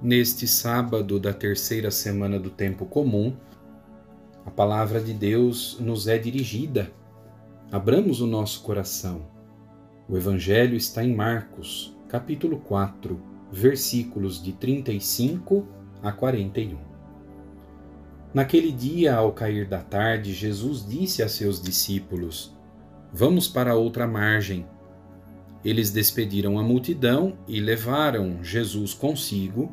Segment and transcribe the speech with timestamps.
[0.00, 3.34] Neste sábado da terceira semana do tempo comum,
[4.46, 6.92] a palavra de Deus nos é dirigida.
[7.72, 9.22] Abramos o nosso coração.
[10.08, 13.20] O Evangelho está em Marcos, capítulo 4,
[13.50, 15.66] versículos de 35
[16.00, 16.78] a 41.
[18.32, 22.56] Naquele dia, ao cair da tarde, Jesus disse a seus discípulos:
[23.12, 24.64] Vamos para outra margem.
[25.64, 29.72] Eles despediram a multidão e levaram Jesus consigo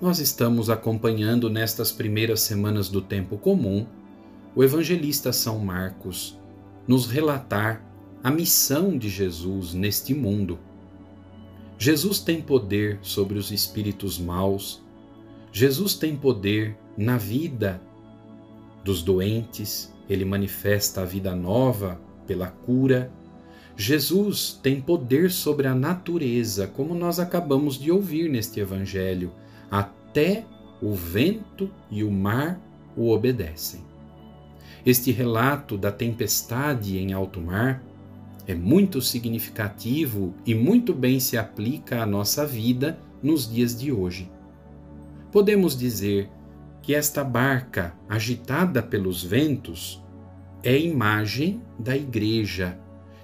[0.00, 3.86] Nós estamos acompanhando nestas primeiras semanas do tempo comum
[4.56, 6.38] o evangelista São Marcos
[6.88, 7.84] nos relatar
[8.24, 10.58] a missão de Jesus neste mundo.
[11.78, 14.82] Jesus tem poder sobre os espíritos maus,
[15.52, 17.80] Jesus tem poder na vida
[18.82, 23.12] dos doentes, ele manifesta a vida nova pela cura.
[23.76, 29.32] Jesus tem poder sobre a natureza, como nós acabamos de ouvir neste evangelho
[29.70, 30.44] até
[30.82, 32.60] o vento e o mar
[32.96, 33.80] o obedecem.
[34.84, 37.82] Este relato da tempestade em alto mar
[38.46, 44.30] é muito significativo e muito bem se aplica à nossa vida nos dias de hoje.
[45.30, 46.28] Podemos dizer
[46.82, 50.02] que esta barca agitada pelos ventos
[50.62, 52.78] é imagem da Igreja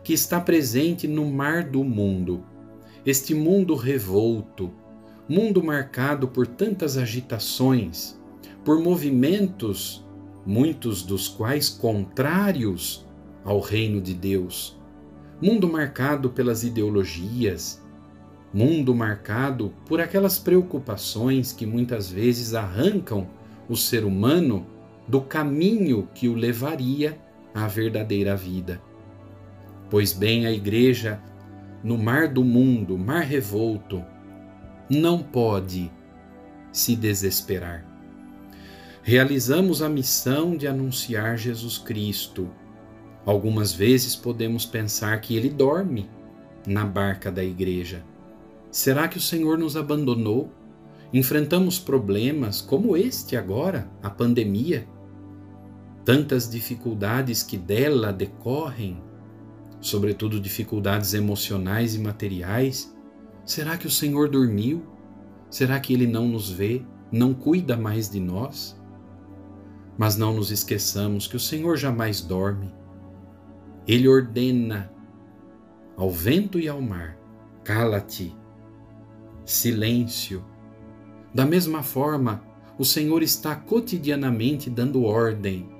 [0.05, 2.45] que está presente no mar do mundo,
[3.05, 4.73] este mundo revolto,
[5.29, 8.21] mundo marcado por tantas agitações,
[8.65, 10.05] por movimentos,
[10.45, 13.05] muitos dos quais contrários
[13.45, 14.79] ao reino de Deus,
[15.43, 17.83] mundo marcado pelas ideologias,
[18.55, 23.29] mundo marcado por aquelas preocupações que muitas vezes arrancam
[23.69, 24.67] o ser humano
[25.09, 27.21] do caminho que o levaria
[27.53, 28.81] à verdadeira vida.
[29.91, 31.21] Pois bem, a Igreja,
[31.83, 34.05] no mar do mundo, mar revolto,
[34.89, 35.91] não pode
[36.71, 37.85] se desesperar.
[39.03, 42.51] Realizamos a missão de anunciar Jesus Cristo.
[43.25, 46.09] Algumas vezes podemos pensar que ele dorme
[46.67, 48.05] na barca da igreja.
[48.71, 50.51] Será que o Senhor nos abandonou?
[51.13, 54.87] Enfrentamos problemas como este agora, a pandemia.
[56.05, 59.01] Tantas dificuldades que dela decorrem,
[59.81, 62.96] sobretudo dificuldades emocionais e materiais
[63.47, 64.83] Será que o Senhor dormiu?
[65.49, 68.77] Será que ele não nos vê, não cuida mais de nós?
[69.97, 72.75] Mas não nos esqueçamos que o Senhor jamais dorme.
[73.87, 74.93] Ele ordena
[75.97, 77.17] ao vento e ao mar:
[77.63, 78.37] cala-te,
[79.45, 80.45] silêncio.
[81.33, 82.43] Da mesma forma,
[82.77, 85.71] o Senhor está cotidianamente dando ordem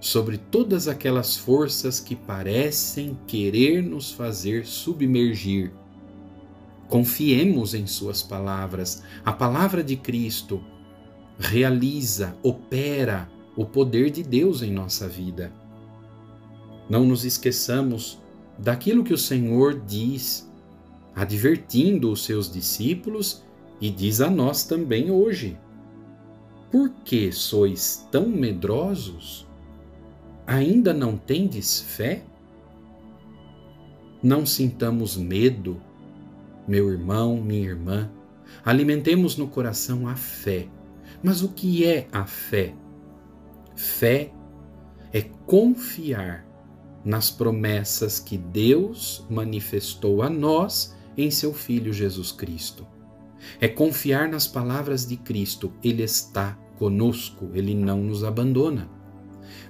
[0.00, 5.70] sobre todas aquelas forças que parecem querer nos fazer submergir
[6.88, 9.02] Confiemos em Suas palavras.
[9.24, 10.64] A palavra de Cristo
[11.38, 15.52] realiza, opera o poder de Deus em nossa vida.
[16.88, 18.18] Não nos esqueçamos
[18.58, 20.50] daquilo que o Senhor diz,
[21.14, 23.44] advertindo os seus discípulos
[23.80, 25.58] e diz a nós também hoje.
[26.70, 29.46] Por que sois tão medrosos?
[30.46, 32.22] Ainda não tendes fé?
[34.22, 35.80] Não sintamos medo
[36.68, 38.10] meu irmão, minha irmã,
[38.62, 40.68] alimentemos no coração a fé.
[41.22, 42.74] Mas o que é a fé?
[43.74, 44.30] Fé
[45.10, 46.46] é confiar
[47.02, 52.86] nas promessas que Deus manifestou a nós em seu Filho Jesus Cristo.
[53.60, 58.90] É confiar nas palavras de Cristo, Ele está conosco, Ele não nos abandona.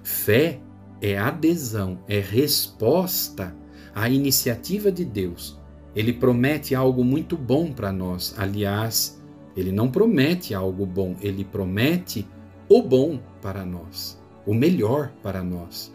[0.03, 0.61] Fé
[1.01, 3.55] é adesão, é resposta
[3.95, 5.58] à iniciativa de Deus
[5.99, 8.33] ele promete algo muito bom para nós.
[8.39, 9.21] Aliás,
[9.57, 12.25] Ele não promete algo bom, ele promete
[12.69, 14.17] o bom para nós,
[14.47, 15.93] o melhor para nós.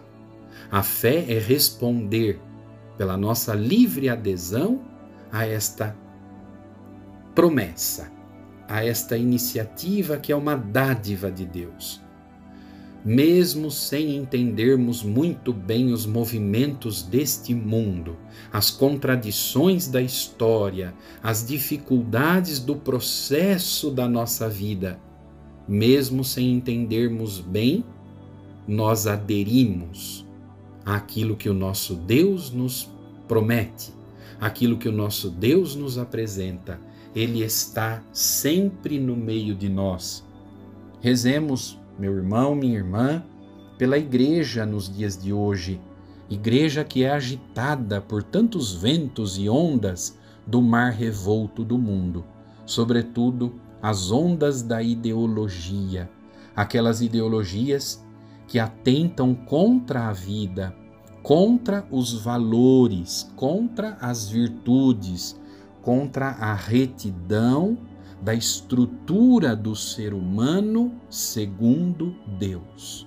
[0.69, 2.37] A fé é responder
[2.97, 4.81] pela nossa livre adesão
[5.31, 5.95] a esta
[7.33, 8.11] promessa,
[8.67, 12.02] a esta iniciativa que é uma dádiva de Deus.
[13.05, 18.15] Mesmo sem entendermos muito bem os movimentos deste mundo,
[18.51, 24.97] as contradições da história, as dificuldades do processo da nossa vida,
[25.67, 27.83] mesmo sem entendermos bem,
[28.65, 30.25] nós aderimos
[30.85, 32.89] àquilo que o nosso Deus nos
[33.27, 33.93] promete,
[34.39, 36.79] aquilo que o nosso Deus nos apresenta.
[37.13, 40.25] Ele está sempre no meio de nós.
[41.01, 43.23] Rezemos, meu irmão, minha irmã,
[43.77, 45.79] pela igreja nos dias de hoje,
[46.29, 52.25] igreja que é agitada por tantos ventos e ondas do mar revolto do mundo,
[52.65, 56.09] sobretudo as ondas da ideologia,
[56.55, 58.03] aquelas ideologias
[58.47, 60.75] que atentam contra a vida,
[61.21, 65.39] contra os valores, contra as virtudes,
[65.81, 67.77] contra a retidão
[68.23, 73.05] da estrutura do ser humano segundo Deus.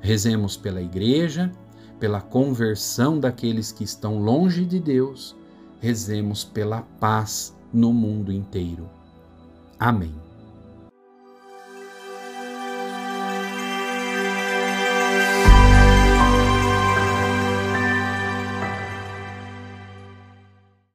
[0.00, 1.50] Rezemos pela igreja,
[1.98, 5.34] pela conversão daqueles que estão longe de Deus,
[5.80, 8.88] rezemos pela paz no mundo inteiro.
[9.78, 10.29] Amém.